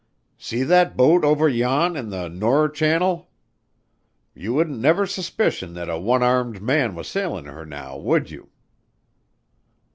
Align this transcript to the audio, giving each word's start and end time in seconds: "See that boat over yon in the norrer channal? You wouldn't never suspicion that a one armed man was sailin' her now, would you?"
"See 0.39 0.63
that 0.63 0.97
boat 0.97 1.23
over 1.23 1.47
yon 1.47 1.95
in 1.95 2.09
the 2.09 2.27
norrer 2.27 2.69
channal? 2.69 3.27
You 4.33 4.51
wouldn't 4.55 4.79
never 4.79 5.05
suspicion 5.05 5.75
that 5.75 5.89
a 5.91 5.99
one 5.99 6.23
armed 6.23 6.59
man 6.59 6.95
was 6.95 7.07
sailin' 7.07 7.45
her 7.45 7.67
now, 7.67 7.99
would 7.99 8.31
you?" 8.31 8.49